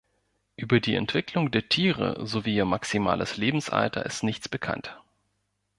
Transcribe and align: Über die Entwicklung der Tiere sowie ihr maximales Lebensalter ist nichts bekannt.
Über 0.55 0.79
die 0.79 0.95
Entwicklung 0.95 1.51
der 1.51 1.69
Tiere 1.69 2.25
sowie 2.25 2.55
ihr 2.55 2.65
maximales 2.65 3.37
Lebensalter 3.37 4.03
ist 4.03 4.23
nichts 4.23 4.49
bekannt. 4.49 4.99